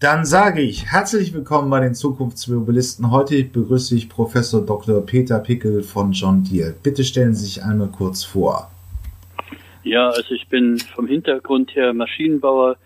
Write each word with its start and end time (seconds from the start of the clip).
Dann 0.00 0.24
sage 0.24 0.60
ich 0.60 0.92
herzlich 0.92 1.34
willkommen 1.34 1.70
bei 1.70 1.80
den 1.80 1.92
Zukunftsmobilisten. 1.92 3.10
Heute 3.10 3.42
begrüße 3.42 3.96
ich 3.96 4.08
Professor 4.08 4.64
Dr. 4.64 5.04
Peter 5.04 5.40
Pickel 5.40 5.82
von 5.82 6.12
John 6.12 6.44
Deere. 6.44 6.72
Bitte 6.84 7.02
stellen 7.02 7.34
Sie 7.34 7.46
sich 7.46 7.64
einmal 7.64 7.88
kurz 7.88 8.22
vor. 8.22 8.70
Ja, 9.82 10.06
also 10.10 10.34
ich 10.34 10.46
bin 10.46 10.78
vom 10.78 11.08
Hintergrund 11.08 11.74
her 11.74 11.92
Maschinenbauer, 11.94 12.76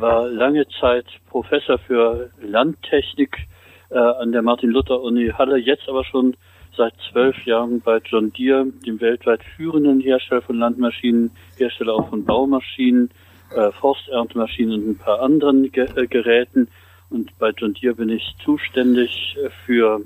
war 0.00 0.26
lange 0.26 0.66
Zeit 0.80 1.06
Professor 1.30 1.78
für 1.78 2.30
Landtechnik 2.42 3.46
äh, 3.90 3.98
an 3.98 4.32
der 4.32 4.42
Martin-Luther-Uni 4.42 5.34
Halle, 5.38 5.58
jetzt 5.58 5.88
aber 5.88 6.04
schon 6.04 6.34
seit 6.76 6.94
zwölf 7.12 7.36
Jahren 7.46 7.80
bei 7.80 8.00
John 8.04 8.32
Deere, 8.32 8.66
dem 8.84 9.00
weltweit 9.00 9.44
führenden 9.54 10.00
Hersteller 10.00 10.42
von 10.42 10.58
Landmaschinen, 10.58 11.30
Hersteller 11.58 11.94
auch 11.94 12.08
von 12.08 12.24
Baumaschinen, 12.24 13.10
äh, 13.56 13.72
Forsterntemaschinen 13.72 14.74
und 14.74 14.88
ein 14.90 14.98
paar 14.98 15.20
anderen 15.20 15.72
Ge 15.72 15.88
äh, 15.96 16.06
Geräten. 16.06 16.68
Und 17.10 17.36
bei 17.38 17.50
John 17.56 17.74
Deere 17.74 17.94
bin 17.94 18.08
ich 18.10 18.34
zuständig 18.44 19.36
für 19.64 20.00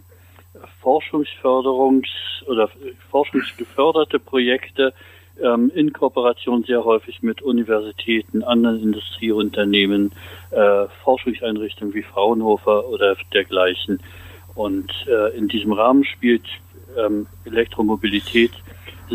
Forschungsförderungs- 0.83 2.45
oder 2.47 2.69
forschungsgeförderte 3.11 4.19
Projekte 4.19 4.93
ähm, 5.43 5.71
in 5.75 5.93
Kooperation 5.93 6.65
sehr 6.65 6.85
häufig 6.85 7.23
mit 7.23 7.43
Universitäten, 7.43 8.43
anderen 8.43 8.81
Industrieunternehmen, 8.81 10.13
äh, 10.51 10.87
Forschungseinrichtungen 11.03 11.95
wie 11.95 12.03
Fraunhofer 12.03 12.89
oder 12.89 13.17
dergleichen. 13.33 14.01
Und 14.55 14.93
äh, 15.07 15.37
in 15.37 15.49
diesem 15.49 15.73
Rahmen 15.73 16.05
spielt 16.05 16.45
ähm, 16.99 17.27
Elektromobilität 17.45 18.53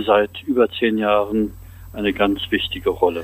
seit 0.05 0.41
über 0.43 0.69
zehn 0.69 0.97
Jahren 0.97 1.53
eine 1.95 2.13
ganz 2.13 2.41
wichtige 2.49 2.89
Rolle. 2.89 3.23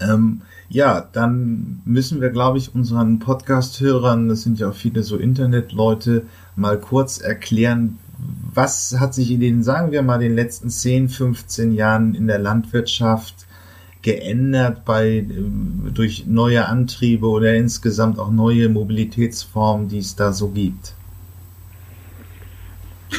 Ähm, 0.00 0.42
ja, 0.68 1.08
dann 1.12 1.80
müssen 1.84 2.20
wir, 2.20 2.30
glaube 2.30 2.58
ich, 2.58 2.74
unseren 2.74 3.18
Podcast-Hörern, 3.18 4.28
das 4.28 4.42
sind 4.42 4.58
ja 4.58 4.68
auch 4.68 4.74
viele 4.74 5.02
so 5.02 5.16
Internetleute, 5.16 6.26
mal 6.56 6.78
kurz 6.78 7.18
erklären, 7.18 7.98
was 8.52 8.96
hat 8.98 9.14
sich 9.14 9.30
in 9.30 9.40
den, 9.40 9.62
sagen 9.62 9.92
wir 9.92 10.02
mal, 10.02 10.18
den 10.18 10.34
letzten 10.34 10.70
10, 10.70 11.08
15 11.08 11.72
Jahren 11.72 12.14
in 12.14 12.26
der 12.26 12.38
Landwirtschaft 12.38 13.46
geändert 14.02 14.84
bei, 14.84 15.18
ähm, 15.18 15.90
durch 15.94 16.26
neue 16.26 16.66
Antriebe 16.66 17.28
oder 17.28 17.54
insgesamt 17.54 18.18
auch 18.18 18.30
neue 18.30 18.68
Mobilitätsformen, 18.68 19.88
die 19.88 19.98
es 19.98 20.16
da 20.16 20.32
so 20.32 20.48
gibt? 20.48 20.94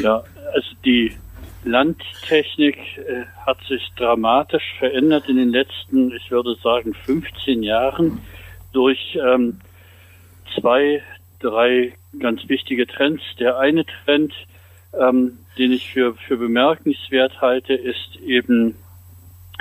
Ja, 0.02 0.24
also 0.54 0.70
die 0.86 1.14
Landtechnik 1.70 2.78
äh, 2.98 3.26
hat 3.46 3.60
sich 3.68 3.90
dramatisch 3.96 4.76
verändert 4.78 5.28
in 5.28 5.38
den 5.38 5.50
letzten, 5.50 6.12
ich 6.16 6.32
würde 6.32 6.56
sagen, 6.64 6.94
15 6.94 7.64
Jahren 7.64 8.20
durch 8.74 9.18
ähm, 9.22 9.60
zwei, 10.60 11.02
drei 11.40 11.94
ganz 12.20 12.48
wichtige 12.48 12.88
Trends. 12.88 13.24
Der 13.40 13.58
eine 13.60 13.86
Trend, 13.86 14.34
ähm, 14.94 15.38
den 15.58 15.72
ich 15.72 15.92
für, 15.92 16.16
für 16.16 16.38
bemerkenswert 16.38 17.42
halte, 17.42 17.74
ist 17.74 18.18
eben 18.26 18.76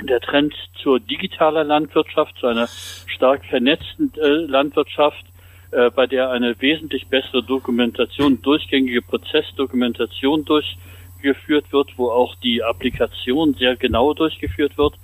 der 0.01 0.19
Trend 0.21 0.53
zur 0.81 0.99
digitaler 0.99 1.63
Landwirtschaft, 1.63 2.37
zu 2.37 2.47
einer 2.47 2.67
stark 3.07 3.45
vernetzten 3.45 4.11
äh, 4.17 4.27
Landwirtschaft, 4.27 5.25
äh, 5.71 5.91
bei 5.91 6.07
der 6.07 6.31
eine 6.31 6.59
wesentlich 6.61 7.07
bessere 7.07 7.43
Dokumentation, 7.43 8.41
durchgängige 8.41 9.01
Prozessdokumentation 9.01 10.45
durch 10.45 10.77
geführt 11.21 11.71
wird, 11.71 11.97
wo 11.97 12.09
auch 12.09 12.35
die 12.35 12.63
Applikation 12.63 13.53
sehr 13.53 13.75
genau 13.75 14.13
durchgeführt 14.13 14.77
wird. 14.77 14.95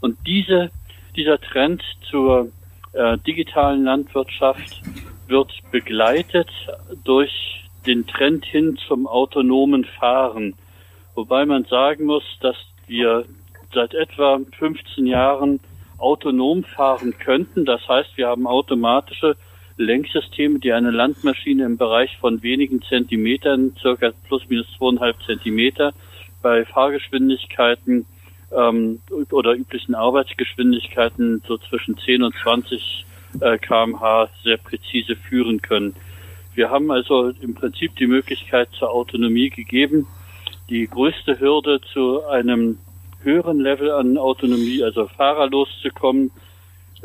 Und 0.00 0.16
diese, 0.26 0.70
dieser 1.16 1.40
Trend 1.40 1.82
zur 2.10 2.48
äh, 2.92 3.18
digitalen 3.18 3.84
Landwirtschaft 3.84 4.82
wird 5.26 5.52
begleitet 5.70 6.48
durch 7.04 7.64
den 7.86 8.06
Trend 8.06 8.44
hin 8.44 8.78
zum 8.86 9.06
autonomen 9.06 9.84
Fahren. 9.84 10.54
Wobei 11.14 11.46
man 11.46 11.64
sagen 11.64 12.04
muss, 12.04 12.24
dass 12.40 12.56
wir 12.86 13.24
seit 13.72 13.94
etwa 13.94 14.40
15 14.58 15.06
Jahren 15.06 15.60
autonom 15.98 16.64
fahren 16.64 17.18
könnten. 17.18 17.64
Das 17.64 17.86
heißt, 17.88 18.16
wir 18.16 18.28
haben 18.28 18.46
automatische 18.46 19.36
Lenksysteme, 19.78 20.58
die 20.58 20.72
eine 20.72 20.90
Landmaschine 20.90 21.64
im 21.64 21.76
Bereich 21.76 22.16
von 22.18 22.42
wenigen 22.42 22.82
Zentimetern, 22.82 23.74
circa 23.80 24.12
plus 24.26 24.48
minus 24.48 24.66
zweieinhalb 24.76 25.16
Zentimeter, 25.24 25.92
bei 26.42 26.64
Fahrgeschwindigkeiten 26.64 28.06
ähm, 28.52 29.00
oder 29.30 29.54
üblichen 29.54 29.94
Arbeitsgeschwindigkeiten 29.94 31.42
so 31.46 31.58
zwischen 31.58 31.96
10 31.96 32.22
und 32.22 32.34
20 32.42 33.06
äh, 33.40 33.58
kmh 33.58 34.28
sehr 34.42 34.56
präzise 34.56 35.16
führen 35.16 35.62
können. 35.62 35.94
Wir 36.54 36.70
haben 36.70 36.90
also 36.90 37.30
im 37.40 37.54
Prinzip 37.54 37.94
die 37.96 38.06
Möglichkeit 38.06 38.68
zur 38.72 38.90
Autonomie 38.90 39.50
gegeben. 39.50 40.06
Die 40.70 40.86
größte 40.86 41.38
Hürde 41.38 41.80
zu 41.92 42.24
einem 42.26 42.78
höheren 43.22 43.60
Level 43.60 43.90
an 43.90 44.18
Autonomie, 44.18 44.82
also 44.82 45.06
fahrerlos 45.06 45.68
zu 45.82 45.90
kommen, 45.90 46.30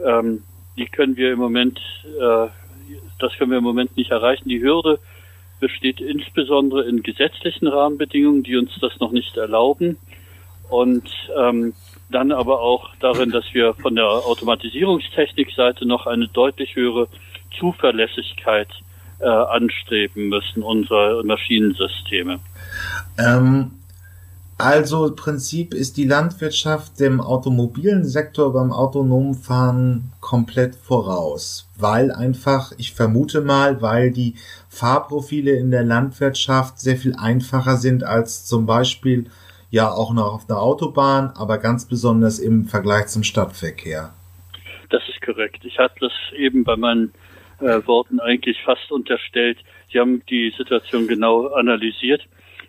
ähm, 0.04 0.44
die 0.78 0.86
können 0.86 1.16
wir 1.18 1.32
im 1.34 1.40
Moment 1.40 1.80
äh, 2.20 2.48
das 3.20 3.34
können 3.34 3.52
wir 3.52 3.58
im 3.58 3.64
Moment 3.64 3.96
nicht 3.98 4.12
erreichen. 4.12 4.50
Die 4.50 4.62
Hürde 4.62 5.00
besteht 5.60 6.02
insbesondere 6.02 6.84
in 6.84 7.04
gesetzlichen 7.04 7.68
Rahmenbedingungen, 7.68 8.44
die 8.44 8.58
uns 8.58 8.72
das 8.82 9.00
noch 9.00 9.12
nicht 9.12 9.38
erlauben. 9.38 9.98
Und 10.70 11.10
ähm, 11.38 11.74
dann 12.10 12.32
aber 12.32 12.62
auch 12.62 12.90
darin, 13.00 13.32
dass 13.32 13.46
wir 13.54 13.74
von 13.76 13.96
der 13.96 14.06
Automatisierungstechnikseite 14.06 15.86
noch 15.86 16.06
eine 16.06 16.28
deutlich 16.28 16.76
höhere 16.76 17.08
Zuverlässigkeit 17.60 18.70
äh, 19.20 19.28
anstreben 19.28 20.30
müssen, 20.30 20.64
unsere 20.64 21.24
Maschinensysteme. 21.24 22.40
Ähm, 23.18 23.72
also 24.58 25.08
im 25.08 25.16
Prinzip 25.16 25.74
ist 25.74 25.98
die 25.98 26.06
Landwirtschaft 26.06 27.00
dem 27.00 27.22
automobilen 27.22 28.06
Sektor 28.06 28.54
beim 28.54 28.72
autonomen 28.72 29.34
Fahren 29.34 30.12
komplett 30.20 30.76
voraus, 30.76 31.70
weil 31.78 32.12
einfach, 32.12 32.72
ich 32.78 32.94
vermute 32.94 33.42
mal, 33.42 33.82
weil 33.82 34.12
die 34.12 34.36
Fahrprofile 34.70 35.56
in 35.56 35.72
der 35.72 35.84
Landwirtschaft 35.84 36.80
sehr 36.80 36.98
viel 36.98 37.16
einfacher 37.16 37.78
sind 37.78 38.04
als 38.04 38.46
zum 38.46 38.66
Beispiel 38.66 39.30
ja 39.72 39.92
auch 39.92 40.14
noch 40.14 40.34
auf 40.34 40.46
der 40.46 40.60
Autobahn, 40.60 41.32
aber 41.36 41.58
ganz 41.58 41.86
besonders 41.86 42.38
im 42.38 42.66
Vergleich 42.66 43.08
zum 43.08 43.24
Stadtverkehr. 43.24 44.14
Das 44.92 45.02
ist 45.10 45.20
korrekt. 45.22 45.66
Ich 45.66 45.80
hatte 45.80 45.96
das 46.00 46.12
eben 46.38 46.64
bei 46.64 46.76
meinen 46.76 47.12
äh, 47.60 47.82
Worten 47.88 48.20
eigentlich 48.20 48.62
fast 48.64 48.92
unterstellt. 48.92 49.58
Sie 49.92 50.00
haben 50.00 50.22
die 50.30 50.54
Situation 50.56 51.08
genau 51.08 51.48
analysiert. 51.48 52.22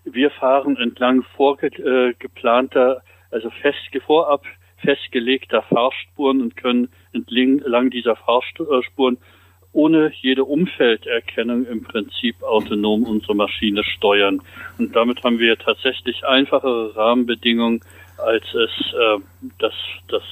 Wir 0.05 0.31
fahren 0.31 0.77
entlang 0.77 1.23
vorgeplanter, 1.37 3.03
also 3.31 3.51
fest, 3.51 3.79
vorab 4.05 4.45
festgelegter 4.85 5.63
Fahrspuren 5.63 6.43
und 6.43 6.57
können 6.57 6.89
entlang 7.13 7.91
dieser 7.91 8.17
Fahrspuren 8.17 9.19
ohne 9.73 10.13
jede 10.21 10.45
Umfelderkennung 10.45 11.67
im 11.67 11.83
Prinzip 11.83 12.43
autonom 12.43 13.03
unsere 13.03 13.35
Maschine 13.35 13.83
steuern. 13.83 14.41
Und 14.79 14.95
damit 14.95 15.25
haben 15.25 15.41
wir 15.41 15.59
tatsächlich 15.59 16.25
einfachere 16.25 16.95
Rahmenbedingungen, 16.95 17.81
als 18.19 18.45
es 18.55 18.71
äh, 18.95 19.19
das, 19.59 19.73
das 20.09 20.23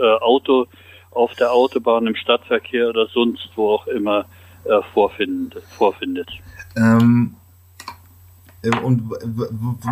äh, 0.00 0.04
Auto 0.20 0.66
auf 1.10 1.34
der 1.34 1.52
Autobahn, 1.52 2.06
im 2.06 2.14
Stadtverkehr 2.14 2.88
oder 2.88 3.06
sonst 3.06 3.50
wo 3.56 3.70
auch 3.70 3.88
immer 3.88 4.26
äh, 4.64 4.80
vorfindet. 4.94 5.60
vorfindet. 5.76 6.30
Ähm, 6.76 7.34
äh, 7.34 7.47
und 8.82 9.10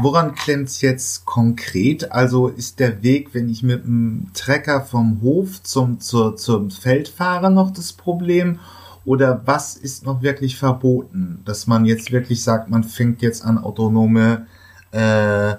woran 0.03 0.35
klemmt 0.35 0.69
es 0.69 0.81
jetzt 0.81 1.25
konkret? 1.25 2.11
Also 2.11 2.49
ist 2.49 2.81
der 2.81 3.03
Weg, 3.03 3.33
wenn 3.33 3.49
ich 3.49 3.63
mit 3.63 3.85
dem 3.85 4.31
Trecker 4.35 4.81
vom 4.81 5.21
Hof 5.23 5.63
zum, 5.63 6.01
zur, 6.01 6.37
zum 6.37 6.71
Feld 6.71 7.09
fahre, 7.09 7.51
noch 7.51 7.71
das 7.71 7.93
Problem? 7.93 8.59
Oder 9.05 9.41
was 9.45 9.77
ist 9.77 10.05
noch 10.05 10.21
wirklich 10.21 10.57
verboten? 10.57 11.43
Dass 11.45 11.69
man 11.69 11.85
jetzt 11.85 12.11
wirklich 12.11 12.43
sagt, 12.43 12.69
man 12.69 12.83
fängt 12.83 13.23
jetzt 13.23 13.45
an, 13.45 13.59
autonome, 13.59 14.49
äh, 14.93 15.55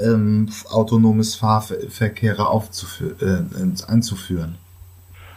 ähm, 0.00 0.48
autonomes 0.68 1.36
Fahrverkehre 1.36 2.42
äh, 3.20 3.90
einzuführen? 3.90 4.56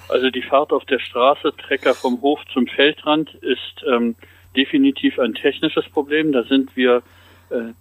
Also 0.09 0.31
die 0.31 0.41
Fahrt 0.41 0.73
auf 0.73 0.85
der 0.85 0.99
Straße, 0.99 1.53
Trecker 1.55 1.93
vom 1.93 2.19
Hof 2.21 2.39
zum 2.51 2.65
Feldrand, 2.65 3.31
ist 3.35 3.85
ähm, 3.87 4.15
definitiv 4.55 5.19
ein 5.19 5.35
technisches 5.35 5.87
Problem. 5.89 6.31
Da 6.31 6.43
sind 6.43 6.75
wir 6.75 7.03
äh, 7.51 7.73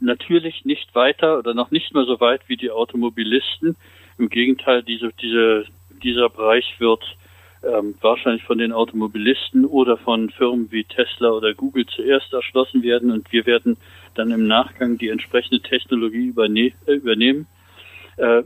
natürlich 0.00 0.64
nicht 0.64 0.94
weiter 0.94 1.38
oder 1.38 1.54
noch 1.54 1.70
nicht 1.70 1.94
mehr 1.94 2.04
so 2.04 2.20
weit 2.20 2.42
wie 2.48 2.56
die 2.56 2.70
Automobilisten. 2.70 3.76
Im 4.18 4.28
Gegenteil, 4.28 4.82
diese, 4.82 5.12
diese, 5.20 5.64
dieser 6.02 6.28
Bereich 6.28 6.74
wird 6.78 7.02
ähm, 7.62 7.94
wahrscheinlich 8.00 8.42
von 8.42 8.58
den 8.58 8.72
Automobilisten 8.72 9.64
oder 9.64 9.96
von 9.96 10.30
Firmen 10.30 10.70
wie 10.72 10.84
Tesla 10.84 11.30
oder 11.30 11.54
Google 11.54 11.86
zuerst 11.86 12.32
erschlossen 12.32 12.82
werden 12.82 13.10
und 13.10 13.30
wir 13.32 13.46
werden 13.46 13.76
dann 14.14 14.30
im 14.30 14.46
Nachgang 14.46 14.98
die 14.98 15.08
entsprechende 15.08 15.60
Technologie 15.60 16.26
überne 16.26 16.72
äh, 16.86 16.92
übernehmen. 16.92 17.46
Äh, 18.16 18.42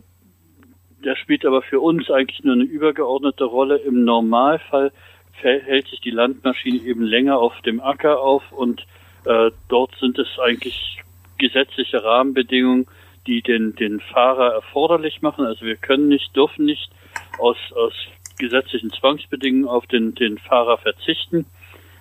der 1.04 1.16
spielt 1.16 1.44
aber 1.44 1.62
für 1.62 1.80
uns 1.80 2.10
eigentlich 2.10 2.42
nur 2.44 2.54
eine 2.54 2.64
übergeordnete 2.64 3.44
Rolle. 3.44 3.76
Im 3.78 4.04
Normalfall 4.04 4.92
hält 5.40 5.86
sich 5.88 6.00
die 6.00 6.10
Landmaschine 6.10 6.78
eben 6.78 7.02
länger 7.02 7.38
auf 7.38 7.60
dem 7.62 7.80
Acker 7.80 8.20
auf 8.20 8.42
und 8.52 8.86
äh, 9.26 9.50
dort 9.68 9.94
sind 10.00 10.18
es 10.18 10.28
eigentlich 10.38 11.02
gesetzliche 11.38 12.02
Rahmenbedingungen, 12.02 12.86
die 13.26 13.42
den, 13.42 13.74
den 13.74 14.00
Fahrer 14.00 14.54
erforderlich 14.54 15.22
machen. 15.22 15.44
Also 15.44 15.66
wir 15.66 15.76
können 15.76 16.08
nicht, 16.08 16.34
dürfen 16.36 16.64
nicht 16.64 16.90
aus, 17.38 17.56
aus 17.74 17.92
gesetzlichen 18.38 18.90
Zwangsbedingungen 18.90 19.68
auf 19.68 19.86
den, 19.86 20.14
den 20.14 20.38
Fahrer 20.38 20.78
verzichten. 20.78 21.46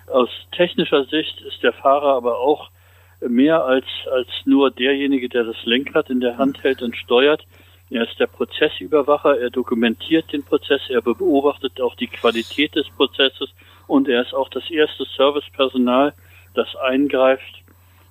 Aus 0.06 0.30
technischer 0.52 1.04
Sicht 1.04 1.40
ist 1.40 1.62
der 1.62 1.72
Fahrer 1.72 2.14
aber 2.14 2.38
auch 2.38 2.70
mehr 3.20 3.64
als, 3.64 3.86
als 4.12 4.28
nur 4.44 4.70
derjenige, 4.70 5.28
der 5.28 5.44
das 5.44 5.56
Lenkrad 5.64 6.10
in 6.10 6.20
der 6.20 6.38
Hand 6.38 6.62
hält 6.62 6.82
und 6.82 6.96
steuert. 6.96 7.44
Er 7.90 8.08
ist 8.08 8.18
der 8.18 8.26
Prozessüberwacher, 8.26 9.38
er 9.38 9.50
dokumentiert 9.50 10.32
den 10.32 10.42
Prozess, 10.42 10.82
er 10.88 11.02
beobachtet 11.02 11.80
auch 11.80 11.94
die 11.94 12.08
Qualität 12.08 12.74
des 12.74 12.88
Prozesses 12.90 13.50
und 13.86 14.08
er 14.08 14.22
ist 14.22 14.34
auch 14.34 14.48
das 14.48 14.68
erste 14.70 15.04
Servicepersonal, 15.16 16.12
das 16.56 16.74
eingreift, 16.76 17.62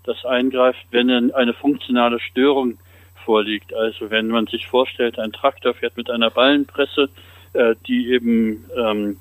das 0.04 0.24
eingreift, 0.26 0.86
wenn 0.92 1.34
eine 1.34 1.54
funktionale 1.54 2.20
Störung 2.20 2.78
vorliegt. 3.26 3.74
Also 3.74 4.10
wenn 4.12 4.28
man 4.28 4.48
sich 4.48 4.68
vorstellt, 4.68 5.20
ein 5.20 5.32
Traktor 5.32 5.74
fährt 5.74 5.98
mit 5.98 6.10
einer 6.10 6.30
Ballenpresse, 6.30 7.10
äh, 7.54 7.76
die 7.88 8.12
eben 8.12 8.66
ähm, 8.78 9.18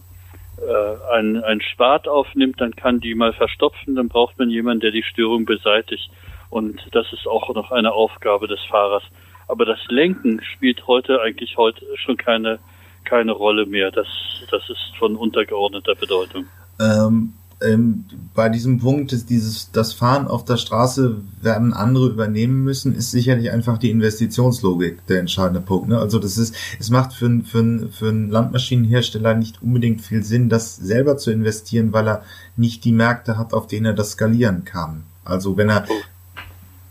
äh, 0.58 1.12
ein, 1.12 1.42
ein 1.42 1.60
Spat 1.60 2.06
aufnimmt, 2.06 2.60
dann 2.60 2.76
kann 2.76 3.00
die 3.00 3.14
mal 3.14 3.32
verstopfen, 3.32 3.96
dann 3.96 4.08
braucht 4.08 4.38
man 4.38 4.50
jemanden, 4.50 4.80
der 4.80 4.90
die 4.90 5.02
Störung 5.02 5.44
beseitigt. 5.46 6.10
Und 6.50 6.80
das 6.92 7.12
ist 7.12 7.26
auch 7.26 7.52
noch 7.54 7.72
eine 7.72 7.92
Aufgabe 7.92 8.46
des 8.46 8.60
Fahrers. 8.60 9.02
Aber 9.48 9.64
das 9.64 9.80
Lenken 9.88 10.42
spielt 10.42 10.86
heute 10.86 11.20
eigentlich 11.20 11.56
heute 11.56 11.84
schon 11.96 12.16
keine, 12.16 12.58
keine 13.04 13.32
Rolle 13.32 13.66
mehr. 13.66 13.90
Das, 13.90 14.06
das 14.50 14.68
ist 14.70 14.96
von 14.98 15.16
untergeordneter 15.16 15.94
Bedeutung. 15.94 16.46
Ähm, 16.80 17.34
ähm, 17.62 18.04
bei 18.34 18.48
diesem 18.48 18.80
Punkt, 18.80 19.12
dieses, 19.30 19.70
das 19.70 19.92
Fahren 19.92 20.26
auf 20.26 20.44
der 20.44 20.56
Straße 20.56 21.22
werden 21.40 21.72
andere 21.72 22.08
übernehmen 22.08 22.64
müssen, 22.64 22.94
ist 22.94 23.10
sicherlich 23.10 23.50
einfach 23.50 23.78
die 23.78 23.90
Investitionslogik 23.90 25.06
der 25.06 25.20
entscheidende 25.20 25.60
Punkt. 25.60 25.88
Ne? 25.88 25.98
Also 25.98 26.18
das 26.18 26.36
ist, 26.36 26.54
es 26.78 26.90
macht 26.90 27.12
für, 27.12 27.42
für, 27.44 27.88
für 27.88 28.08
einen 28.08 28.30
Landmaschinenhersteller 28.30 29.34
nicht 29.34 29.62
unbedingt 29.62 30.00
viel 30.00 30.24
Sinn, 30.24 30.48
das 30.48 30.76
selber 30.76 31.16
zu 31.16 31.30
investieren, 31.30 31.92
weil 31.92 32.08
er 32.08 32.24
nicht 32.56 32.84
die 32.84 32.92
Märkte 32.92 33.38
hat, 33.38 33.52
auf 33.52 33.66
denen 33.66 33.86
er 33.86 33.94
das 33.94 34.12
skalieren 34.12 34.64
kann. 34.64 35.04
Also 35.24 35.56
wenn 35.56 35.70
er, 35.70 35.86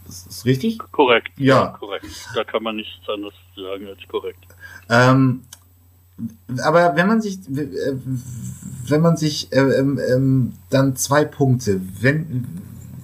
das 0.05 0.25
ist 0.25 0.45
richtig? 0.45 0.79
Korrekt. 0.91 1.31
Ja. 1.37 1.63
ja. 1.63 1.67
korrekt. 1.79 2.05
Da 2.35 2.43
kann 2.43 2.63
man 2.63 2.77
nichts 2.77 3.07
anderes 3.07 3.33
sagen 3.55 3.87
als 3.87 3.99
korrekt. 4.07 4.45
Ähm, 4.89 5.43
aber 6.63 6.95
wenn 6.95 7.07
man 7.07 7.21
sich, 7.21 7.39
äh, 7.49 7.95
wenn 8.87 9.01
man 9.01 9.17
sich 9.17 9.51
äh, 9.51 9.59
ähm, 9.59 9.99
ähm, 10.09 10.53
dann 10.69 10.95
zwei 10.95 11.25
Punkte, 11.25 11.81
wenn, 12.01 12.45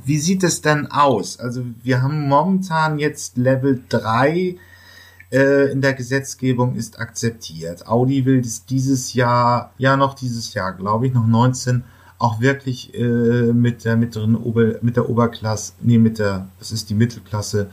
wie 0.05 0.17
sieht 0.17 0.43
es 0.43 0.61
denn 0.61 0.87
aus? 0.87 1.39
Also 1.39 1.63
wir 1.83 2.01
haben 2.01 2.27
momentan 2.27 2.99
jetzt 2.99 3.37
Level 3.37 3.81
3 3.89 4.57
äh, 5.31 5.71
in 5.71 5.81
der 5.81 5.93
Gesetzgebung 5.93 6.75
ist 6.75 6.99
akzeptiert. 6.99 7.87
Audi 7.87 8.25
will 8.25 8.41
das 8.41 8.65
dieses 8.65 9.13
Jahr, 9.13 9.73
ja 9.77 9.95
noch 9.95 10.15
dieses 10.15 10.53
Jahr, 10.53 10.73
glaube 10.73 11.07
ich, 11.07 11.13
noch 11.13 11.27
19 11.27 11.83
auch 12.17 12.41
wirklich 12.41 12.93
äh, 12.93 13.53
mit 13.53 13.85
der 13.85 13.95
mittleren 13.95 14.35
Ober, 14.35 14.75
mit 14.81 14.97
der 14.97 15.09
Oberklasse, 15.09 15.73
nee, 15.81 15.97
mit 15.97 16.19
der, 16.19 16.49
das 16.59 16.71
ist 16.71 16.89
die 16.89 16.93
Mittelklasse, 16.93 17.69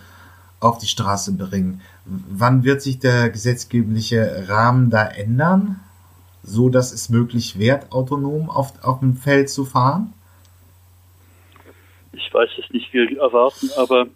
auf 0.61 0.79
die 0.79 0.87
Straße 0.87 1.37
bringen. 1.37 1.81
Wann 2.05 2.65
wird 2.65 2.83
sich 2.83 2.99
der 2.99 3.31
gesetzgebliche 3.31 4.49
Rahmen 4.49 4.91
da 4.91 5.07
ändern, 5.07 5.81
so 6.43 6.69
dass 6.69 6.93
es 6.93 7.09
möglich 7.09 7.59
wird, 7.59 7.93
autonom 7.93 8.49
auf, 8.49 8.73
auf 8.83 9.01
dem 9.01 9.17
Feld 9.17 9.51
zu 9.51 9.65
fahren? 9.65 10.13
Ich 12.13 12.33
weiß 12.33 12.51
es 12.59 12.71
nicht, 12.71 12.93
wir 12.93 13.19
erwarten 13.21 13.69
aber, 13.77 14.07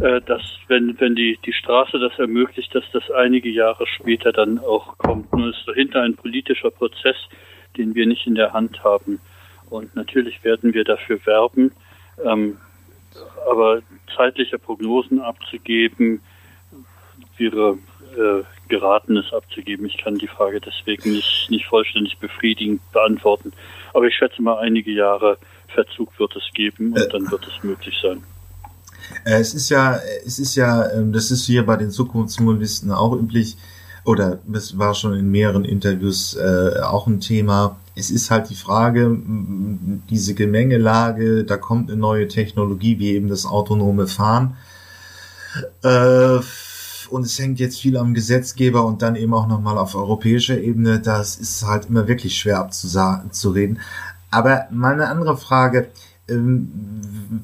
äh, 0.00 0.20
dass 0.22 0.42
wenn, 0.68 0.98
wenn 0.98 1.14
die, 1.14 1.38
die 1.44 1.52
Straße 1.52 1.98
das 1.98 2.18
ermöglicht, 2.18 2.74
dass 2.74 2.84
das 2.92 3.10
einige 3.10 3.50
Jahre 3.50 3.86
später 3.86 4.32
dann 4.32 4.58
auch 4.58 4.98
kommt. 4.98 5.32
Nur 5.32 5.50
ist 5.50 5.62
dahinter 5.66 6.02
ein 6.02 6.16
politischer 6.16 6.70
Prozess, 6.70 7.16
den 7.76 7.94
wir 7.94 8.06
nicht 8.06 8.26
in 8.26 8.34
der 8.34 8.52
Hand 8.52 8.82
haben. 8.82 9.20
Und 9.70 9.94
natürlich 9.94 10.42
werden 10.42 10.74
wir 10.74 10.84
dafür 10.84 11.24
werben. 11.26 11.72
Ähm, 12.24 12.58
aber 13.50 13.80
zeitliche 14.16 14.58
Prognosen 14.58 15.20
abzugeben, 15.20 16.20
wäre 17.36 17.78
äh, 18.16 18.42
geraten, 18.68 19.16
es 19.16 19.32
abzugeben. 19.32 19.86
Ich 19.86 19.98
kann 19.98 20.16
die 20.16 20.28
Frage 20.28 20.60
deswegen 20.60 21.12
nicht, 21.12 21.50
nicht 21.50 21.66
vollständig 21.66 22.18
befriedigend 22.18 22.80
beantworten. 22.92 23.52
Aber 23.92 24.06
ich 24.06 24.14
schätze 24.14 24.42
mal, 24.42 24.58
einige 24.58 24.92
Jahre 24.92 25.38
Verzug 25.68 26.18
wird 26.18 26.34
es 26.36 26.44
geben 26.54 26.92
und 26.92 27.12
dann 27.12 27.30
wird 27.30 27.46
es 27.46 27.62
möglich 27.64 27.96
sein. 28.02 28.22
Äh, 29.24 29.40
es 29.40 29.54
ist 29.54 29.68
ja, 29.68 29.98
es 30.24 30.38
ist 30.38 30.54
ja, 30.56 30.90
ähm, 30.92 31.12
das 31.12 31.30
ist 31.30 31.46
hier 31.46 31.66
bei 31.66 31.76
den 31.76 31.90
Zukunftsmodellisten 31.90 32.90
auch 32.92 33.14
üblich, 33.14 33.56
oder 34.04 34.38
es 34.52 34.78
war 34.78 34.94
schon 34.94 35.14
in 35.14 35.30
mehreren 35.30 35.64
Interviews 35.64 36.36
äh, 36.36 36.80
auch 36.80 37.06
ein 37.06 37.20
Thema. 37.20 37.78
Es 37.96 38.10
ist 38.10 38.30
halt 38.30 38.50
die 38.50 38.56
Frage, 38.56 39.16
diese 40.10 40.34
Gemengelage, 40.34 41.44
da 41.44 41.56
kommt 41.56 41.90
eine 41.90 42.00
neue 42.00 42.26
Technologie, 42.28 42.98
wie 42.98 43.12
eben 43.12 43.28
das 43.28 43.46
autonome 43.46 44.06
Fahren. 44.06 44.56
Äh, 45.82 46.40
und 47.10 47.24
es 47.24 47.38
hängt 47.38 47.60
jetzt 47.60 47.80
viel 47.80 47.96
am 47.96 48.14
Gesetzgeber 48.14 48.84
und 48.84 49.02
dann 49.02 49.14
eben 49.14 49.34
auch 49.34 49.46
nochmal 49.46 49.78
auf 49.78 49.94
europäischer 49.94 50.58
Ebene. 50.58 50.98
Das 50.98 51.36
ist 51.36 51.64
halt 51.64 51.86
immer 51.86 52.08
wirklich 52.08 52.36
schwer 52.36 52.58
abzureden. 52.58 53.78
Aber 54.30 54.66
mal 54.70 54.94
eine 54.94 55.08
andere 55.08 55.36
Frage. 55.36 55.88
Ähm, 56.28 56.70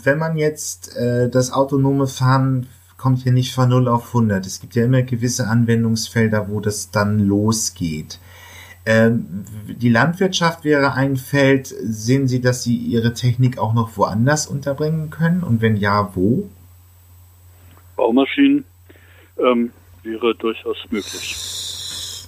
wenn 0.03 0.19
man 0.19 0.37
jetzt 0.37 0.97
äh, 0.97 1.29
das 1.29 1.53
autonome 1.53 2.07
Fahren 2.07 2.67
kommt 3.01 3.23
hier 3.23 3.33
nicht 3.33 3.55
von 3.55 3.71
0 3.71 3.89
auf 3.89 4.09
100. 4.09 4.45
Es 4.45 4.61
gibt 4.61 4.75
ja 4.75 4.85
immer 4.85 5.03
gewisse 5.03 5.47
Anwendungsfelder, 5.47 6.49
wo 6.51 6.61
das 6.61 6.91
dann 6.91 7.19
losgeht. 7.19 8.19
Ähm, 8.91 9.45
die 9.69 9.89
Landwirtschaft 9.89 10.65
wäre 10.65 10.95
ein 10.95 11.17
Feld. 11.17 11.69
Sehen 11.69 12.27
Sie, 12.27 12.41
dass 12.41 12.65
Sie 12.65 12.77
Ihre 12.77 13.15
Technik 13.15 13.57
auch 13.57 13.73
noch 13.73 13.97
woanders 13.97 14.49
unterbringen 14.49 15.11
können? 15.11 15.45
Und 15.45 15.61
wenn 15.61 15.77
ja, 15.77 16.11
wo? 16.15 16.49
Baumaschinen 17.95 18.65
ähm, 19.39 19.71
wäre 20.03 20.35
durchaus 20.35 20.77
möglich. 20.91 22.27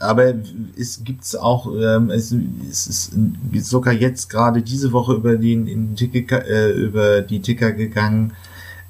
Aber 0.00 0.34
es 0.76 1.04
gibt 1.04 1.38
auch, 1.38 1.72
ähm, 1.76 2.10
es, 2.10 2.32
es 2.68 3.12
ist 3.52 3.70
sogar 3.70 3.92
jetzt 3.92 4.30
gerade 4.30 4.62
diese 4.62 4.90
Woche 4.92 5.14
über, 5.14 5.36
den, 5.36 5.94
Ticker, 5.94 6.44
äh, 6.44 6.72
über 6.72 7.20
die 7.20 7.40
Ticker 7.40 7.70
gegangen, 7.70 8.32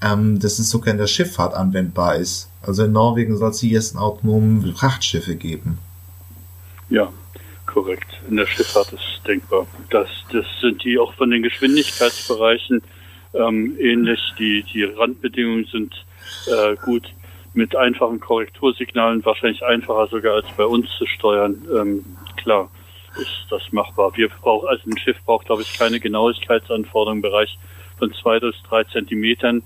ähm, 0.00 0.38
dass 0.38 0.58
es 0.58 0.70
sogar 0.70 0.92
in 0.92 0.98
der 0.98 1.08
Schifffahrt 1.08 1.52
anwendbar 1.52 2.14
ist. 2.16 2.48
Also 2.62 2.84
in 2.84 2.92
Norwegen 2.92 3.36
soll 3.36 3.50
es 3.50 3.58
die 3.58 3.74
ersten 3.74 3.98
autonomen 3.98 4.74
Frachtschiffe 4.74 5.36
geben. 5.36 5.78
Ja, 6.90 7.12
korrekt. 7.66 8.20
In 8.28 8.36
der 8.36 8.46
Schifffahrt 8.46 8.92
ist 8.92 9.22
denkbar. 9.26 9.66
Das, 9.90 10.08
das 10.32 10.44
sind 10.60 10.82
die 10.84 10.98
auch 10.98 11.14
von 11.14 11.30
den 11.30 11.42
Geschwindigkeitsbereichen 11.42 12.82
ähm, 13.32 13.76
ähnlich. 13.78 14.20
Die, 14.38 14.64
die 14.64 14.84
Randbedingungen 14.84 15.66
sind 15.66 16.04
äh, 16.46 16.76
gut. 16.84 17.08
Mit 17.52 17.74
einfachen 17.74 18.20
Korrektursignalen 18.20 19.24
wahrscheinlich 19.24 19.64
einfacher 19.64 20.06
sogar 20.08 20.34
als 20.34 20.46
bei 20.56 20.64
uns 20.64 20.88
zu 20.98 21.06
steuern. 21.06 21.62
Ähm, 21.74 22.04
klar 22.36 22.70
ist 23.16 23.46
das 23.50 23.62
machbar. 23.72 24.16
Wir 24.16 24.28
brauchen, 24.28 24.68
also 24.68 24.88
ein 24.88 24.98
Schiff 24.98 25.16
braucht, 25.24 25.46
glaube 25.46 25.62
ich, 25.62 25.76
keine 25.76 25.98
Genauigkeitsanforderungen 25.98 27.18
im 27.18 27.22
Bereich 27.22 27.58
von 27.98 28.12
zwei 28.14 28.38
bis 28.38 28.54
drei 28.68 28.84
Zentimetern 28.84 29.62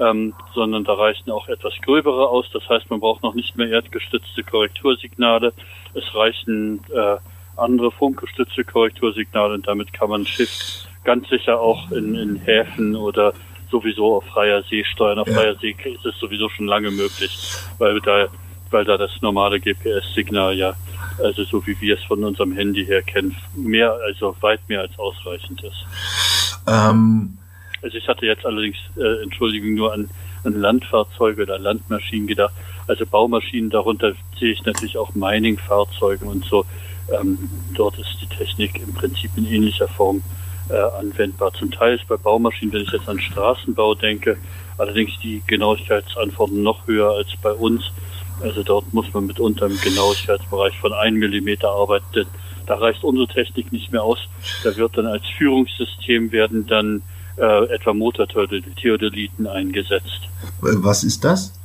ähm, 0.00 0.34
sondern 0.54 0.84
da 0.84 0.94
reichen 0.94 1.30
auch 1.30 1.48
etwas 1.48 1.74
gröbere 1.82 2.28
aus. 2.28 2.46
Das 2.52 2.68
heißt, 2.68 2.90
man 2.90 3.00
braucht 3.00 3.22
noch 3.22 3.34
nicht 3.34 3.56
mehr 3.56 3.68
erdgestützte 3.68 4.42
Korrektursignale. 4.42 5.52
Es 5.94 6.14
reichen 6.14 6.80
äh, 6.94 7.16
andere 7.56 7.90
funkgestützte 7.90 8.64
Korrektursignale 8.64 9.54
und 9.54 9.66
damit 9.66 9.92
kann 9.92 10.08
man 10.08 10.22
ein 10.22 10.26
Schiff 10.26 10.86
ganz 11.04 11.28
sicher 11.28 11.60
auch 11.60 11.90
in, 11.90 12.14
in 12.14 12.36
Häfen 12.36 12.96
oder 12.96 13.34
sowieso 13.70 14.16
auf 14.16 14.24
freier 14.24 14.62
See 14.62 14.84
steuern. 14.84 15.18
Auf 15.18 15.28
ja. 15.28 15.34
freier 15.34 15.54
See 15.56 15.76
ist 15.84 16.06
es 16.06 16.18
sowieso 16.18 16.48
schon 16.48 16.66
lange 16.66 16.90
möglich, 16.90 17.36
weil 17.78 18.00
da, 18.00 18.28
weil 18.70 18.84
da 18.84 18.96
das 18.96 19.10
normale 19.20 19.60
GPS-Signal 19.60 20.56
ja, 20.56 20.74
also 21.22 21.44
so 21.44 21.66
wie 21.66 21.78
wir 21.80 21.96
es 21.96 22.04
von 22.04 22.24
unserem 22.24 22.52
Handy 22.52 22.86
her 22.86 23.02
kennen, 23.02 23.36
mehr, 23.54 23.94
also 24.06 24.34
weit 24.40 24.60
mehr 24.68 24.80
als 24.80 24.98
ausreichend 24.98 25.62
ist. 25.62 25.86
Ähm 26.66 27.38
also 27.82 27.98
ich 27.98 28.08
hatte 28.08 28.26
jetzt 28.26 28.46
allerdings, 28.46 28.76
äh, 28.96 29.22
Entschuldigung, 29.22 29.74
nur 29.74 29.92
an, 29.92 30.08
an 30.44 30.54
Landfahrzeuge 30.54 31.42
oder 31.42 31.58
Landmaschinen 31.58 32.26
gedacht. 32.26 32.54
Also 32.86 33.04
Baumaschinen, 33.06 33.70
darunter 33.70 34.12
sehe 34.38 34.52
ich 34.52 34.64
natürlich 34.64 34.96
auch 34.96 35.14
Mining-Fahrzeuge 35.14 36.24
und 36.24 36.44
so. 36.44 36.64
Ähm, 37.12 37.38
dort 37.74 37.98
ist 37.98 38.18
die 38.20 38.26
Technik 38.26 38.80
im 38.80 38.94
Prinzip 38.94 39.30
in 39.36 39.46
ähnlicher 39.46 39.88
Form 39.88 40.22
äh, 40.68 40.74
anwendbar. 40.74 41.52
Zum 41.52 41.70
Teil 41.70 41.96
ist 41.96 42.06
bei 42.06 42.16
Baumaschinen, 42.16 42.72
wenn 42.72 42.82
ich 42.82 42.92
jetzt 42.92 43.08
an 43.08 43.20
Straßenbau 43.20 43.94
denke, 43.94 44.36
allerdings 44.78 45.12
die 45.22 45.42
Genauigkeitsanforderungen 45.46 46.62
noch 46.62 46.86
höher 46.86 47.10
als 47.10 47.28
bei 47.42 47.52
uns. 47.52 47.82
Also 48.40 48.62
dort 48.62 48.92
muss 48.92 49.12
man 49.12 49.26
mitunter 49.26 49.66
im 49.66 49.78
Genauigkeitsbereich 49.80 50.76
von 50.78 50.92
1 50.92 51.16
Millimeter 51.18 51.70
arbeiten. 51.70 52.26
da 52.66 52.74
reicht 52.74 53.04
unsere 53.04 53.28
Technik 53.28 53.72
nicht 53.72 53.92
mehr 53.92 54.02
aus. 54.02 54.18
Da 54.64 54.74
wird 54.76 54.96
dann 54.96 55.06
als 55.06 55.26
Führungssystem 55.36 56.32
werden 56.32 56.66
dann 56.66 57.02
äh, 57.36 57.64
etwa 57.74 57.94
Motortheodoliten 57.94 59.46
eingesetzt. 59.46 60.28
Was 60.60 61.04
ist 61.04 61.24
das? 61.24 61.58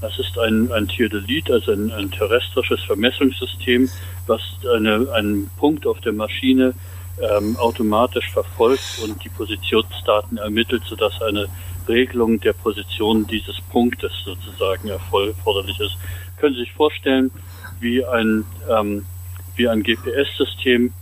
Das 0.00 0.18
ist 0.18 0.38
ein, 0.38 0.72
ein 0.72 0.88
Theodolit, 0.88 1.50
also 1.50 1.72
ein, 1.72 1.92
ein 1.92 2.10
terrestrisches 2.10 2.80
Vermessungssystem, 2.84 3.90
was 4.26 4.40
eine, 4.74 5.08
einen 5.12 5.50
Punkt 5.58 5.86
auf 5.86 6.00
der 6.00 6.12
Maschine 6.12 6.74
ähm, 7.20 7.56
automatisch 7.58 8.30
verfolgt 8.30 9.00
und 9.04 9.22
die 9.22 9.28
Positionsdaten 9.28 10.38
ermittelt, 10.38 10.82
sodass 10.86 11.20
eine 11.20 11.48
Regelung 11.86 12.40
der 12.40 12.52
Position 12.54 13.26
dieses 13.26 13.60
Punktes 13.60 14.12
sozusagen 14.24 14.88
erforderlich 14.88 15.78
ist. 15.80 15.96
Können 16.38 16.54
Sie 16.54 16.60
sich 16.60 16.72
vorstellen, 16.72 17.30
wie 17.80 18.04
ein, 18.04 18.44
ähm, 18.70 19.04
wie 19.56 19.68
ein 19.68 19.82
GPS-System 19.82 20.92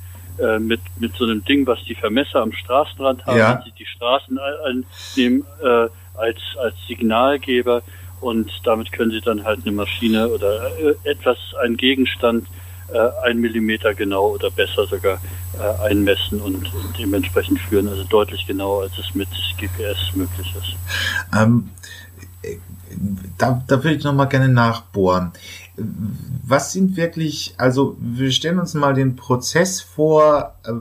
äh, 0.41 0.59
mit, 0.59 0.81
mit 0.99 1.15
so 1.17 1.25
einem 1.25 1.45
Ding, 1.45 1.67
was 1.67 1.83
die 1.85 1.95
Vermesser 1.95 2.43
am 2.43 2.53
Straßenrand 2.53 3.27
haben, 3.27 3.39
ja. 3.39 3.63
die 3.67 3.73
die 3.73 3.87
Straßen 3.87 4.39
einnehmen 4.39 5.45
äh, 5.63 5.89
als, 6.15 6.39
als 6.61 6.75
Signalgeber 6.87 7.83
und 8.21 8.51
damit 8.65 8.91
können 8.93 9.11
Sie 9.11 9.21
dann 9.21 9.45
halt 9.45 9.61
eine 9.63 9.73
Maschine 9.73 10.29
oder 10.29 10.71
äh, 10.79 10.95
etwas, 11.05 11.39
ein 11.63 11.77
Gegenstand 11.77 12.47
äh, 12.93 13.09
ein 13.25 13.39
Millimeter 13.39 13.95
genau 13.95 14.29
oder 14.29 14.51
besser 14.51 14.87
sogar 14.87 15.21
äh, 15.59 15.87
einmessen 15.89 16.41
und, 16.41 16.73
und, 16.75 16.99
dementsprechend 16.99 17.61
führen, 17.61 17.89
also 17.89 18.05
deutlich 18.05 18.47
genauer, 18.47 18.83
als 18.83 18.99
es 18.99 19.15
mit 19.15 19.29
GPS 19.59 20.15
möglich 20.15 20.55
ist. 20.57 20.77
Ähm, 21.37 21.71
da, 23.37 23.63
da 23.67 23.85
würde 23.85 23.97
ich 23.97 24.05
nochmal 24.05 24.29
gerne 24.29 24.49
nachbohren. 24.49 25.33
Was 26.47 26.73
sind 26.73 26.97
wirklich, 26.97 27.55
also 27.59 27.97
wir 28.01 28.31
stellen 28.31 28.59
uns 28.59 28.75
mal 28.75 28.95
den 28.95 29.17
Prozess 29.17 29.81
vor, 29.81 30.55
äh, 30.65 30.73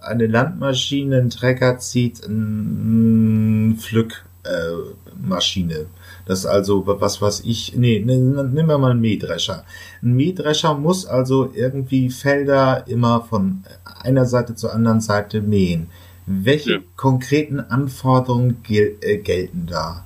eine 0.00 0.26
Landmaschine, 0.26 1.18
ein 1.18 1.30
Trecker 1.30 1.78
zieht 1.78 2.24
eine 2.24 3.74
Pflückmaschine. 3.76 5.74
Äh, 5.74 5.86
das 6.26 6.46
also, 6.46 6.86
was 6.86 7.20
was 7.20 7.40
ich, 7.40 7.76
nee, 7.76 8.00
ne, 8.00 8.16
nehmen 8.16 8.68
wir 8.68 8.78
mal 8.78 8.92
einen 8.92 9.00
Mähdrescher. 9.00 9.64
Ein 10.02 10.14
Mähdrescher 10.14 10.74
muss 10.74 11.06
also 11.06 11.52
irgendwie 11.54 12.10
Felder 12.10 12.86
immer 12.86 13.22
von 13.22 13.64
einer 14.02 14.26
Seite 14.26 14.54
zur 14.54 14.72
anderen 14.72 15.00
Seite 15.00 15.40
mähen. 15.42 15.88
Welche 16.26 16.72
ja. 16.72 16.78
konkreten 16.96 17.60
Anforderungen 17.60 18.62
gel 18.62 18.96
äh, 19.00 19.18
gelten 19.18 19.66
da? 19.66 20.04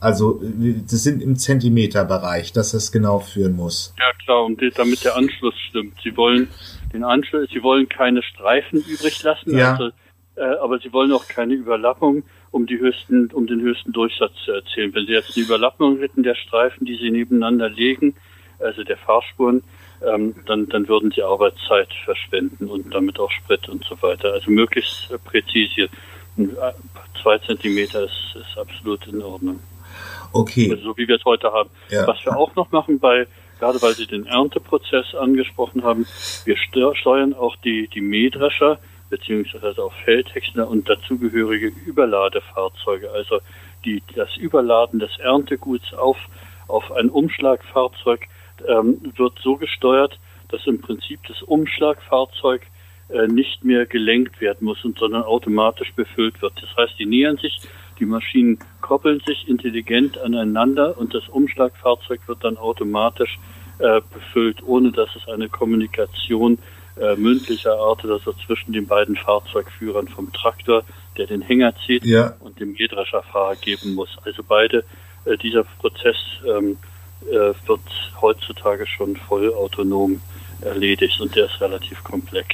Also, 0.00 0.40
das 0.42 1.02
sind 1.02 1.22
im 1.22 1.36
Zentimeterbereich, 1.36 2.52
dass 2.52 2.72
das 2.72 2.92
genau 2.92 3.18
führen 3.18 3.56
muss. 3.56 3.94
Ja, 3.98 4.12
klar, 4.24 4.44
und 4.44 4.60
damit 4.76 5.04
der 5.04 5.16
Anschluss 5.16 5.54
stimmt. 5.68 5.94
Sie 6.04 6.16
wollen 6.16 6.48
den 6.92 7.02
Anschluss, 7.02 7.48
Sie 7.52 7.62
wollen 7.62 7.88
keine 7.88 8.22
Streifen 8.22 8.80
übrig 8.80 9.22
lassen, 9.22 9.56
ja. 9.56 9.72
also, 9.72 9.90
äh, 10.36 10.56
aber 10.62 10.78
Sie 10.78 10.92
wollen 10.92 11.12
auch 11.12 11.26
keine 11.26 11.54
Überlappung 11.54 12.22
um 12.50 12.66
die 12.66 12.78
höchsten, 12.78 13.30
um 13.32 13.46
den 13.46 13.60
höchsten 13.60 13.92
Durchsatz 13.92 14.32
zu 14.44 14.52
erzielen. 14.52 14.94
Wenn 14.94 15.06
Sie 15.06 15.12
jetzt 15.12 15.36
eine 15.36 15.44
Überlappung 15.44 15.98
hätten 15.98 16.22
der 16.22 16.34
Streifen, 16.34 16.86
die 16.86 16.96
Sie 16.96 17.10
nebeneinander 17.10 17.68
legen, 17.68 18.14
also 18.58 18.84
der 18.84 18.96
Fahrspuren, 18.96 19.62
ähm, 20.06 20.34
dann, 20.46 20.68
dann 20.68 20.88
würden 20.88 21.10
Sie 21.10 21.22
Arbeitszeit 21.22 21.88
verschwenden 22.04 22.68
und 22.68 22.94
damit 22.94 23.18
auch 23.18 23.30
Sprit 23.30 23.68
und 23.68 23.84
so 23.84 24.00
weiter. 24.00 24.32
Also 24.32 24.50
möglichst 24.50 25.12
präzise. 25.24 25.88
Zwei 27.22 27.38
Zentimeter 27.38 28.04
ist, 28.04 28.36
ist 28.36 28.56
absolut 28.56 29.06
in 29.08 29.20
Ordnung. 29.22 29.58
Okay. 30.32 30.70
Also 30.70 30.82
so 30.82 30.96
wie 30.96 31.08
wir 31.08 31.16
es 31.16 31.24
heute 31.24 31.52
haben. 31.52 31.70
Ja. 31.90 32.06
Was 32.06 32.24
wir 32.24 32.36
auch 32.36 32.54
noch 32.54 32.70
machen 32.72 32.98
bei, 32.98 33.26
gerade 33.58 33.80
weil 33.82 33.94
Sie 33.94 34.06
den 34.06 34.26
Ernteprozess 34.26 35.14
angesprochen 35.14 35.82
haben, 35.82 36.06
wir 36.44 36.56
steuern 36.56 37.34
auch 37.34 37.56
die, 37.56 37.88
die 37.88 38.00
Mähdrescher 38.00 38.78
beziehungsweise 39.10 39.82
auch 39.82 39.92
Feldhäcksler 40.04 40.68
und 40.68 40.88
dazugehörige 40.88 41.72
Überladefahrzeuge, 41.86 43.10
also 43.10 43.40
die, 43.84 44.02
das 44.14 44.36
Überladen 44.36 44.98
des 44.98 45.18
Ernteguts 45.18 45.94
auf, 45.94 46.18
auf 46.66 46.92
ein 46.92 47.08
Umschlagfahrzeug 47.08 48.26
ähm, 48.66 49.12
wird 49.16 49.38
so 49.42 49.56
gesteuert, 49.56 50.18
dass 50.50 50.66
im 50.66 50.80
Prinzip 50.80 51.20
das 51.28 51.42
Umschlagfahrzeug 51.42 52.66
äh, 53.08 53.26
nicht 53.26 53.64
mehr 53.64 53.86
gelenkt 53.86 54.40
werden 54.40 54.64
muss, 54.66 54.84
und, 54.84 54.98
sondern 54.98 55.22
automatisch 55.22 55.92
befüllt 55.94 56.42
wird. 56.42 56.54
Das 56.60 56.76
heißt, 56.76 56.98
die 56.98 57.06
nähern 57.06 57.36
sich, 57.36 57.60
die 57.98 58.06
Maschinen 58.06 58.58
koppeln 58.80 59.20
sich 59.26 59.48
intelligent 59.48 60.18
aneinander 60.18 60.96
und 60.98 61.14
das 61.14 61.28
Umschlagfahrzeug 61.28 62.20
wird 62.26 62.44
dann 62.44 62.56
automatisch 62.56 63.38
äh, 63.78 64.00
befüllt, 64.12 64.62
ohne 64.64 64.92
dass 64.92 65.08
es 65.16 65.28
eine 65.28 65.48
Kommunikation 65.48 66.58
äh, 67.00 67.16
mündlicher 67.16 67.74
Art 67.74 68.04
oder 68.04 68.18
so 68.18 68.32
zwischen 68.46 68.72
den 68.72 68.86
beiden 68.86 69.16
Fahrzeugführern 69.16 70.08
vom 70.08 70.32
Traktor, 70.32 70.82
der 71.16 71.26
den 71.26 71.42
Hänger 71.42 71.72
zieht, 71.86 72.04
ja. 72.04 72.34
und 72.40 72.58
dem 72.58 72.72
Mähdrescherfahrer 72.72 73.56
geben 73.56 73.94
muss. 73.94 74.10
Also 74.24 74.42
beide, 74.46 74.84
äh, 75.24 75.36
dieser 75.36 75.64
Prozess 75.64 76.16
ähm, 76.44 76.76
äh, 77.30 77.52
wird 77.66 77.80
heutzutage 78.20 78.86
schon 78.86 79.16
voll 79.16 79.52
autonom 79.54 80.20
erledigt 80.60 81.20
und 81.20 81.34
der 81.36 81.46
ist 81.46 81.60
relativ 81.60 82.02
komplex. 82.02 82.48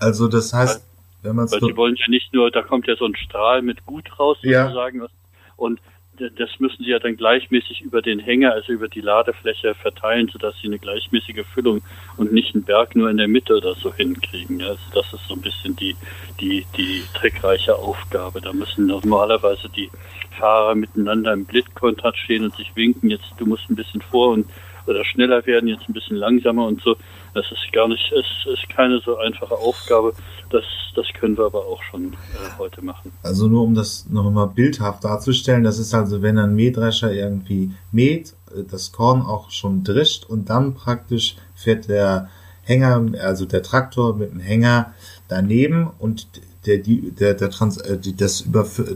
Also 0.00 0.28
das 0.28 0.52
heißt, 0.52 0.82
weil, 0.82 0.95
wenn 1.26 1.36
man 1.36 1.50
Weil 1.50 1.60
die 1.60 1.76
wollen 1.76 1.96
ja 1.96 2.08
nicht 2.08 2.32
nur, 2.32 2.50
da 2.50 2.62
kommt 2.62 2.86
ja 2.86 2.96
so 2.96 3.04
ein 3.04 3.16
Strahl 3.16 3.62
mit 3.62 3.84
Gut 3.84 4.18
raus 4.18 4.38
sozusagen 4.42 5.00
ja. 5.00 5.08
und 5.56 5.80
das 6.18 6.50
müssen 6.58 6.84
sie 6.84 6.90
ja 6.90 6.98
dann 6.98 7.16
gleichmäßig 7.16 7.82
über 7.82 8.02
den 8.02 8.18
Hänger, 8.18 8.52
also 8.52 8.72
über 8.72 8.88
die 8.88 9.00
Ladefläche 9.00 9.74
verteilen, 9.74 10.28
sodass 10.28 10.54
sie 10.60 10.68
eine 10.68 10.78
gleichmäßige 10.78 11.44
Füllung 11.52 11.82
und 12.16 12.32
nicht 12.32 12.54
einen 12.54 12.64
Berg 12.64 12.96
nur 12.96 13.10
in 13.10 13.18
der 13.18 13.28
Mitte 13.28 13.56
oder 13.56 13.74
so 13.74 13.92
hinkriegen. 13.92 14.62
Also 14.62 14.80
das 14.94 15.12
ist 15.12 15.28
so 15.28 15.34
ein 15.34 15.40
bisschen 15.40 15.76
die, 15.76 15.94
die, 16.40 16.64
die 16.76 17.02
trickreiche 17.14 17.76
Aufgabe. 17.76 18.40
Da 18.40 18.52
müssen 18.52 18.86
normalerweise 18.86 19.68
die 19.68 19.90
Fahrer 20.38 20.74
miteinander 20.74 21.32
im 21.32 21.44
Blickkontakt 21.44 22.18
stehen 22.18 22.44
und 22.44 22.54
sich 22.56 22.74
winken, 22.74 23.10
jetzt 23.10 23.34
du 23.38 23.46
musst 23.46 23.68
ein 23.68 23.76
bisschen 23.76 24.02
vor 24.02 24.30
und 24.30 24.46
oder 24.86 25.04
schneller 25.04 25.44
werden, 25.46 25.68
jetzt 25.68 25.88
ein 25.88 25.92
bisschen 25.92 26.16
langsamer 26.16 26.66
und 26.66 26.80
so. 26.80 26.96
Das 27.36 27.44
ist 27.52 27.70
gar 27.70 27.86
nicht, 27.86 28.10
es 28.12 28.50
ist 28.50 28.66
keine 28.70 28.98
so 29.04 29.18
einfache 29.18 29.54
Aufgabe. 29.54 30.14
Das, 30.48 30.64
das 30.94 31.04
können 31.20 31.36
wir 31.36 31.44
aber 31.44 31.66
auch 31.66 31.82
schon 31.82 32.14
äh, 32.14 32.16
heute 32.56 32.82
machen. 32.82 33.12
Also 33.22 33.46
nur 33.46 33.62
um 33.62 33.74
das 33.74 34.06
noch 34.08 34.30
mal 34.30 34.46
bildhaft 34.46 35.04
darzustellen, 35.04 35.62
das 35.62 35.78
ist 35.78 35.92
also, 35.92 36.22
wenn 36.22 36.38
ein 36.38 36.54
Mähdrescher 36.54 37.12
irgendwie 37.12 37.72
mäht, 37.92 38.34
äh, 38.56 38.62
das 38.70 38.90
Korn 38.90 39.20
auch 39.20 39.50
schon 39.50 39.84
drischt 39.84 40.24
und 40.24 40.48
dann 40.48 40.72
praktisch 40.72 41.36
fährt 41.54 41.90
der 41.90 42.30
Hänger, 42.62 43.04
also 43.20 43.44
der 43.44 43.62
Traktor 43.62 44.16
mit 44.16 44.32
dem 44.32 44.40
Hänger 44.40 44.94
daneben 45.28 45.90
und 45.98 46.28
der, 46.64 46.78
die, 46.78 47.10
der, 47.10 47.34
der 47.34 47.50
Trans, 47.50 47.76
äh, 47.76 47.98
das, 48.16 48.46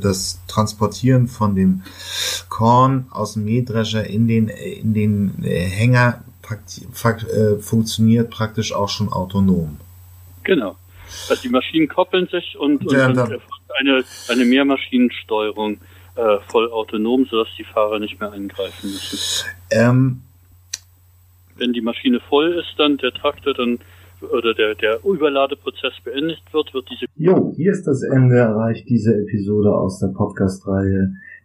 das 0.01 0.41
Transportieren 0.49 1.29
von 1.29 1.55
dem 1.55 1.83
Korn 2.49 3.07
aus 3.11 3.35
dem 3.35 3.45
Mähdrescher 3.45 4.07
in 4.07 4.27
den, 4.27 4.49
in 4.49 4.95
den 4.95 5.45
äh, 5.45 5.61
Hänger 5.61 6.23
äh, 6.51 7.59
funktioniert 7.61 8.31
praktisch 8.31 8.73
auch 8.73 8.89
schon 8.89 9.09
autonom. 9.13 9.79
Genau. 10.45 10.77
Also 11.29 11.43
die 11.43 11.49
Maschinen 11.49 11.89
koppeln 11.89 12.29
sich 12.29 12.57
und, 12.59 12.87
und, 12.87 12.93
ja, 12.93 13.09
und 13.09 13.19
eine, 13.19 14.05
eine 14.29 14.45
Mehrmaschinensteuerung 14.45 15.79
äh, 16.17 16.39
voll 16.49 16.71
autonom, 16.71 17.27
sodass 17.31 17.49
die 17.59 17.65
Fahrer 17.65 17.99
nicht 17.99 18.21
mehr 18.21 18.33
eingreifen 18.33 18.91
müssen. 18.91 19.49
Ähm, 19.71 20.23
Wenn 21.57 21.73
die 21.73 21.81
Maschine 21.81 22.21
voll 22.21 22.59
ist, 22.59 22.79
dann 22.79 22.97
der 22.99 23.13
Traktor, 23.13 23.55
dann 23.55 23.79
oder 24.21 24.53
der, 24.55 24.75
der 24.75 25.03
Überladeprozess 25.05 25.95
beendet 26.05 26.43
wird, 26.53 26.75
wird 26.75 26.89
diese. 26.91 27.07
Jo, 27.17 27.55
hier 27.57 27.73
ist 27.73 27.87
das 27.87 28.03
Ende 28.03 28.37
erreicht 28.37 28.89
diese 28.89 29.15
Episode 29.15 29.75
aus 29.75 29.99
der 29.99 30.09
Podcast-Reihe 30.09 31.15